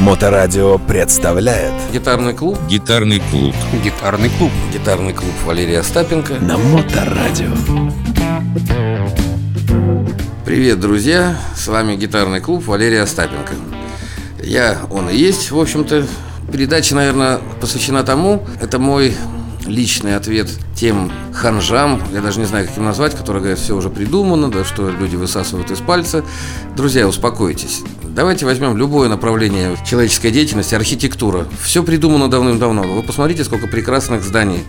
[0.00, 3.54] Моторадио представляет Гитарный клуб Гитарный клуб.
[3.82, 4.52] Гитарный клуб.
[4.70, 7.50] Гитарный клуб Валерия Остапенко на Моторадио.
[10.44, 11.38] Привет, друзья!
[11.56, 13.54] С вами гитарный клуб Валерия Остапенко
[14.42, 16.06] Я, он и есть, в общем-то
[16.52, 19.16] Передача, наверное, посвящена тому Это мой
[19.66, 23.90] личный ответ тем ханжам, я даже не знаю, как им назвать, которые говорят, все уже
[23.90, 26.24] придумано, да, что люди высасывают из пальца.
[26.76, 27.82] Друзья, успокойтесь.
[28.16, 31.46] Давайте возьмем любое направление человеческой деятельности, архитектура.
[31.60, 32.84] Все придумано давным-давно.
[32.84, 34.64] Вы посмотрите, сколько прекрасных зданий.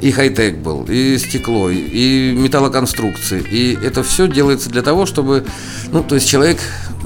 [0.00, 3.44] И хай-тек был, и стекло, и металлоконструкции.
[3.50, 5.44] И это все делается для того, чтобы,
[5.92, 6.58] ну, то есть человек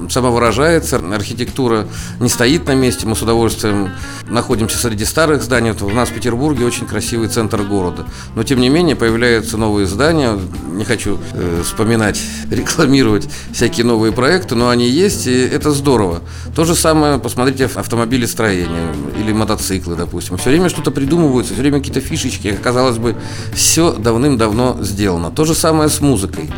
[0.09, 1.87] самовыражается, архитектура
[2.21, 3.91] не стоит на месте, мы с удовольствием
[4.29, 5.73] находимся среди старых зданий.
[5.73, 8.07] Вот у нас в Петербурге очень красивый центр города.
[8.35, 10.39] Но тем не менее появляются новые здания.
[10.73, 16.21] Не хочу э, вспоминать, рекламировать всякие новые проекты, но они есть, и это здорово.
[16.55, 20.37] То же самое, посмотрите, автомобили строения или мотоциклы, допустим.
[20.37, 22.57] Все время что-то придумываются, все время какие-то фишечки.
[22.63, 23.17] Казалось бы,
[23.53, 25.31] все давным-давно сделано.
[25.31, 26.51] То же самое с музыкой.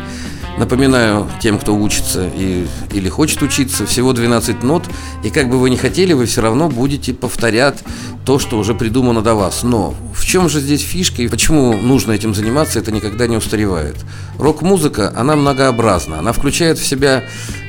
[0.57, 4.83] Напоминаю тем, кто учится и, или хочет учиться, всего 12 нот,
[5.23, 7.79] и как бы вы ни хотели, вы все равно будете повторять
[8.25, 9.63] то, что уже придумано до вас.
[9.63, 13.95] Но в чем же здесь фишка и почему нужно этим заниматься, это никогда не устаревает.
[14.37, 17.23] Рок-музыка, она многообразна, она включает в себя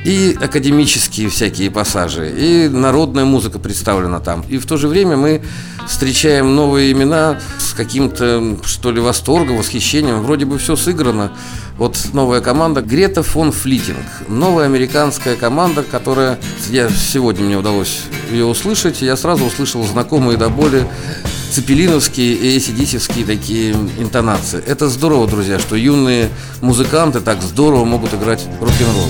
[0.05, 4.43] и академические всякие пассажи, и народная музыка представлена там.
[4.49, 5.41] И в то же время мы
[5.87, 10.23] встречаем новые имена с каким-то, что ли, восторгом, восхищением.
[10.23, 11.31] Вроде бы все сыграно.
[11.77, 14.05] Вот новая команда Грета фон Флитинг.
[14.27, 16.39] Новая американская команда, которая...
[16.69, 19.01] Я, сегодня мне удалось ее услышать.
[19.01, 20.87] Я сразу услышал знакомые до боли
[21.51, 24.61] цепелиновские и эсидисевские такие интонации.
[24.65, 26.29] Это здорово, друзья, что юные
[26.61, 29.09] музыканты так здорово могут играть рок-н-ролл.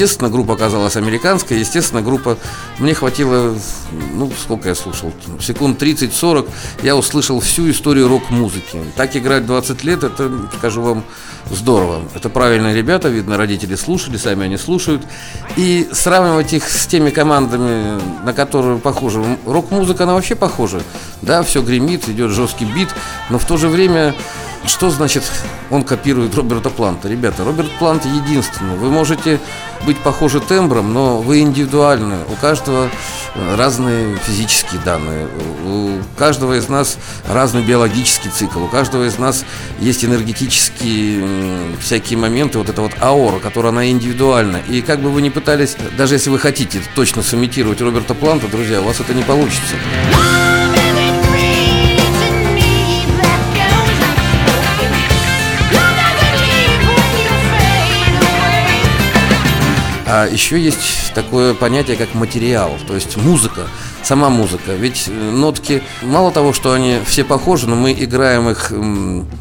[0.00, 2.38] Естественно, группа оказалась американская, естественно, группа...
[2.78, 3.54] Мне хватило,
[4.14, 5.12] ну, сколько я слушал,
[5.42, 6.48] секунд 30-40,
[6.82, 8.80] я услышал всю историю рок-музыки.
[8.96, 11.04] Так играть 20 лет, это, скажу вам,
[11.50, 12.00] здорово.
[12.14, 15.02] Это правильные ребята, видно, родители слушали, сами они слушают.
[15.58, 19.22] И сравнивать их с теми командами, на которые похожи.
[19.44, 20.80] Рок-музыка, она вообще похожа.
[21.20, 22.88] Да, все гремит, идет жесткий бит,
[23.28, 24.14] но в то же время
[24.66, 25.22] что значит
[25.70, 27.08] он копирует Роберта Планта?
[27.08, 28.76] Ребята, Роберт Плант единственный.
[28.76, 29.40] Вы можете
[29.84, 32.16] быть похожи тембром, но вы индивидуальны.
[32.28, 32.90] У каждого
[33.56, 35.28] разные физические данные.
[35.64, 36.98] У каждого из нас
[37.28, 38.62] разный биологический цикл.
[38.62, 39.44] У каждого из нас
[39.78, 41.24] есть энергетические
[41.80, 42.58] всякие моменты.
[42.58, 44.58] Вот это вот аора, которая она индивидуальна.
[44.68, 48.80] И как бы вы ни пытались, даже если вы хотите точно сымитировать Роберта Планта, друзья,
[48.80, 49.76] у вас это не получится.
[60.12, 63.68] А еще есть такое понятие, как материал, то есть музыка,
[64.02, 64.74] сама музыка.
[64.74, 68.72] Ведь э, нотки, мало того, что они все похожи, но мы играем их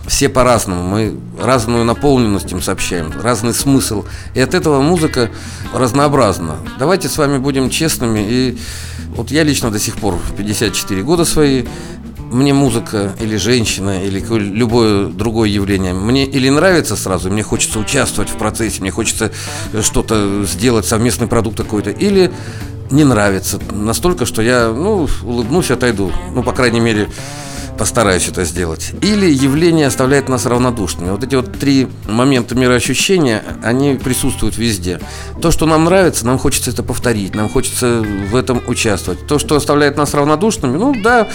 [0.06, 0.84] все по-разному.
[0.84, 4.06] Мы разную наполненность им сообщаем, разный смысл.
[4.36, 5.32] И от этого музыка
[5.74, 6.58] разнообразна.
[6.78, 8.20] Давайте с вами будем честными.
[8.30, 8.58] И
[9.16, 11.66] вот я лично до сих пор, 54 года свои,
[12.32, 18.30] мне музыка или женщина или любое другое явление, мне или нравится сразу, мне хочется участвовать
[18.30, 19.32] в процессе, мне хочется
[19.82, 22.32] что-то сделать, совместный продукт какой-то, или
[22.92, 26.12] не нравится настолько, что я, ну, улыбнусь, отойду.
[26.34, 27.08] Ну, по крайней мере,
[27.78, 28.92] постараюсь это сделать.
[29.02, 31.12] Или явление оставляет нас равнодушными.
[31.12, 35.00] Вот эти вот три момента мироощущения, они присутствуют везде.
[35.42, 39.26] То, что нам нравится, нам хочется это повторить, нам хочется в этом участвовать.
[39.28, 41.30] То, что оставляет нас равнодушными, ну да,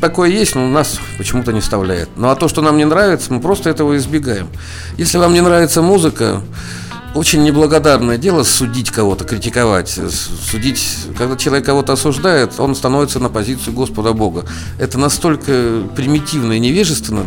[0.00, 2.08] такое есть, но нас почему-то не вставляет.
[2.16, 4.48] Ну а то, что нам не нравится, мы просто этого избегаем.
[4.96, 6.42] Если вам не нравится музыка,
[7.14, 9.88] очень неблагодарное дело судить кого-то, критиковать.
[10.50, 10.84] Судить,
[11.16, 14.44] когда человек кого-то осуждает, он становится на позицию Господа Бога.
[14.78, 17.24] Это настолько примитивно и невежественно.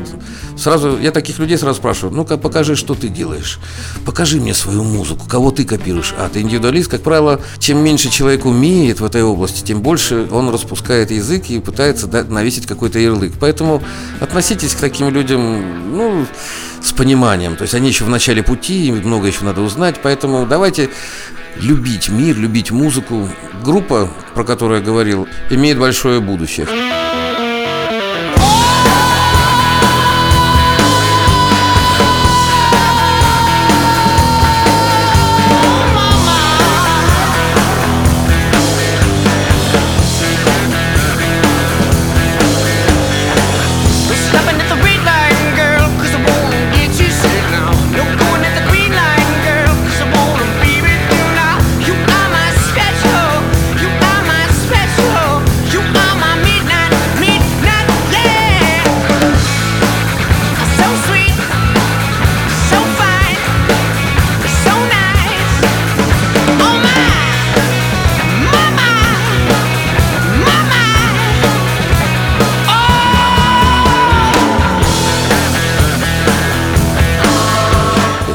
[0.58, 3.60] Сразу, я таких людей сразу спрашиваю, ну-ка покажи, что ты делаешь.
[4.06, 6.14] Покажи мне свою музыку, кого ты копируешь.
[6.18, 10.50] А, ты индивидуалист, как правило, чем меньше человек умеет в этой области, тем больше он
[10.50, 13.34] распускает язык и пытается навесить какой-то ярлык.
[13.40, 13.84] Поэтому
[14.20, 16.26] относитесь к таким людям, ну,
[16.86, 17.56] с пониманием.
[17.56, 20.00] То есть они еще в начале пути, много еще надо узнать.
[20.04, 20.90] Поэтому давайте
[21.56, 23.30] любить мир, любить музыку.
[23.64, 26.68] Группа, про которую я говорил, имеет большое будущее.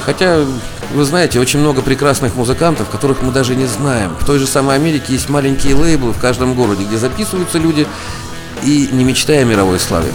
[0.04, 0.44] Хотя,
[0.94, 4.16] вы знаете, очень много прекрасных музыкантов, которых мы даже не знаем.
[4.18, 7.86] В той же самой Америке есть маленькие лейблы в каждом городе, где записываются люди
[8.62, 10.10] и не мечтая о мировой славе.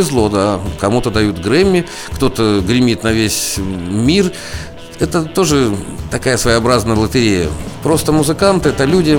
[0.00, 4.32] Повезло, да, кому-то дают Грэмми, кто-то гремит на весь мир.
[4.98, 5.76] Это тоже
[6.10, 7.48] такая своеобразная лотерея.
[7.82, 9.18] Просто музыканты– это люди,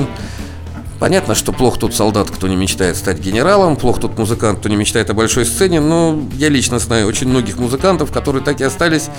[1.02, 4.76] Понятно, что плохо тот солдат, кто не мечтает стать генералом, плохо тот музыкант, кто не
[4.76, 9.10] мечтает о большой сцене, но я лично знаю очень многих музыкантов, которые так и остались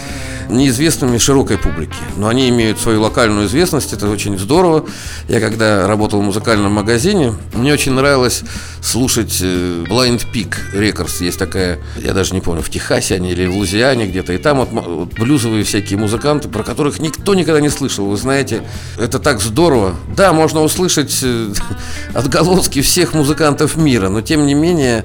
[0.48, 1.96] неизвестными широкой публике.
[2.16, 4.84] Но они имеют свою локальную известность, это очень здорово.
[5.28, 8.44] Я когда работал в музыкальном магазине, мне очень нравилось
[8.80, 11.24] слушать э, Blind Peak Records.
[11.24, 14.32] Есть такая, я даже не помню, в Техасе они или в Лузиане где-то.
[14.32, 18.06] И там вот, вот блюзовые всякие музыканты, про которых никто никогда не слышал.
[18.06, 18.62] Вы знаете,
[18.98, 19.96] это так здорово.
[20.16, 21.52] Да, можно услышать э,
[22.14, 25.04] отголоски всех музыкантов мира, но тем не менее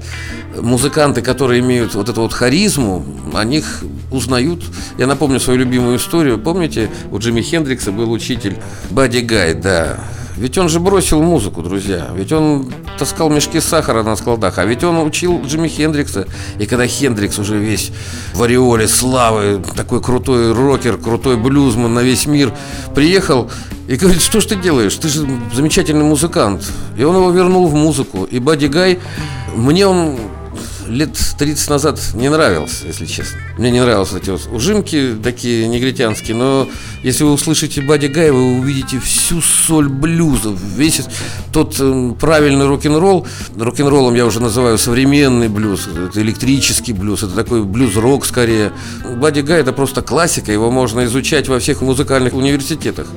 [0.56, 4.64] музыканты, которые имеют вот эту вот харизму, о них узнают.
[4.98, 6.40] Я напомню свою любимую историю.
[6.40, 8.58] Помните, у Джимми Хендрикса был учитель
[8.90, 10.00] Бадди Гай, да.
[10.38, 12.10] Ведь он же бросил музыку, друзья.
[12.16, 14.60] Ведь он таскал мешки сахара на складах.
[14.60, 16.28] А ведь он учил Джимми Хендрикса.
[16.60, 17.92] И когда Хендрикс уже весь
[18.36, 22.54] в ореоле славы, такой крутой рокер, крутой блюзман на весь мир,
[22.94, 23.50] приехал
[23.88, 24.96] и говорит, что ж ты делаешь?
[24.96, 26.70] Ты же замечательный музыкант.
[26.98, 28.26] И он его вернул в музыку.
[28.26, 29.00] И Бадди Гай,
[29.56, 30.18] мне он
[30.88, 33.40] лет 30 назад не нравился, если честно.
[33.58, 36.68] Мне не нравились эти вот ужимки такие негритянские, но
[37.04, 41.02] если вы услышите Бадди Гая, вы увидите всю соль блюза, весь
[41.52, 43.28] тот э, правильный рок-н-ролл.
[43.58, 48.72] Рок-н-роллом я уже называю современный блюз, это электрический блюз, это такой блюз-рок скорее.
[49.18, 53.08] Бадди Гай это просто классика, его можно изучать во всех музыкальных университетах.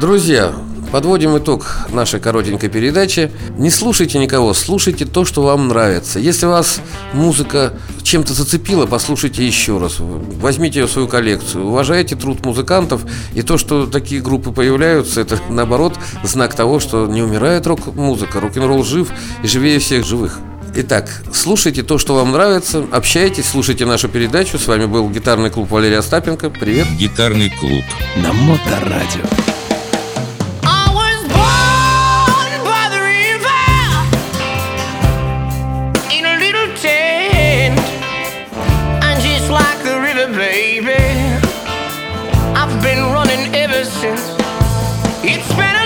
[0.00, 0.52] Друзья,
[0.92, 3.30] Подводим итог нашей коротенькой передачи.
[3.58, 6.18] Не слушайте никого, слушайте то, что вам нравится.
[6.20, 6.80] Если вас
[7.12, 9.96] музыка чем-то зацепила, послушайте еще раз.
[9.98, 11.66] Возьмите ее в свою коллекцию.
[11.66, 13.02] Уважайте труд музыкантов.
[13.34, 18.40] И то, что такие группы появляются, это наоборот знак того, что не умирает рок-музыка.
[18.40, 19.08] Рок-н-ролл жив
[19.42, 20.38] и живее всех живых.
[20.76, 24.58] Итак, слушайте то, что вам нравится, общайтесь, слушайте нашу передачу.
[24.58, 26.50] С вами был гитарный клуб Валерия Остапенко.
[26.50, 26.88] Привет.
[26.98, 27.84] Гитарный клуб.
[28.16, 29.43] На Моторадио.
[40.54, 40.94] Baby,
[42.54, 44.22] I've been running ever since.
[45.24, 45.83] It's been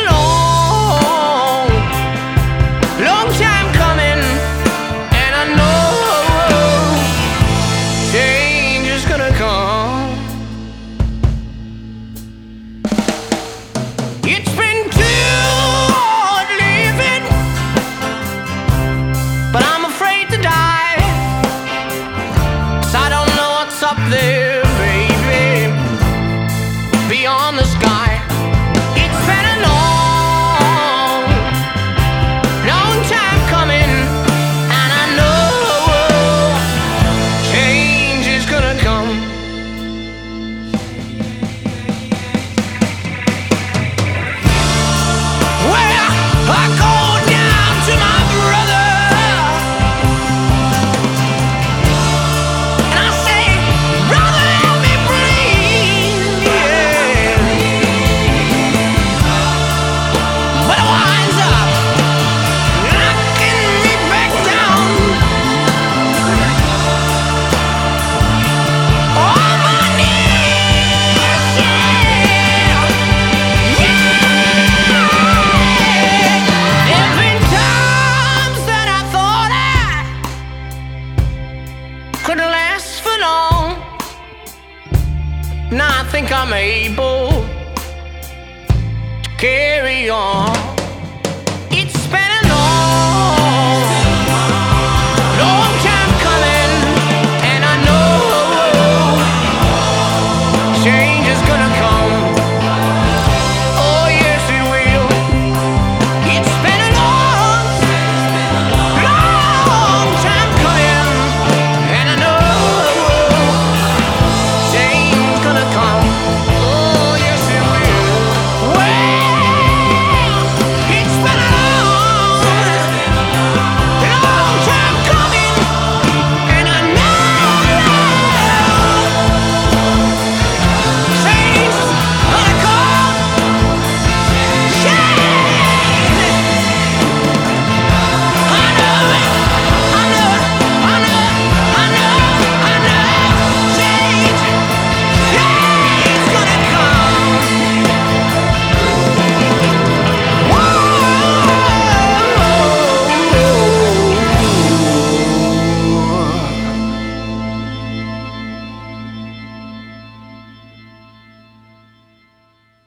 [89.39, 90.38] carry on.